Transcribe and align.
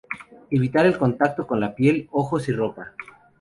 Evitar 0.49 0.87
el 0.87 0.97
contacto 0.97 1.45
con 1.45 1.59
la 1.59 1.75
piel, 1.75 2.07
ojos 2.09 2.49
y 2.49 2.53
ropa. 2.53 2.93